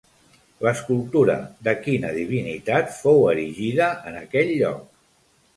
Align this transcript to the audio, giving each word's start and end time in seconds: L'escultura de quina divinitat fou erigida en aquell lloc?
L'escultura 0.67 1.35
de 1.67 1.75
quina 1.83 2.11
divinitat 2.17 2.91
fou 3.03 3.23
erigida 3.35 3.93
en 4.13 4.21
aquell 4.23 4.55
lloc? 4.63 4.85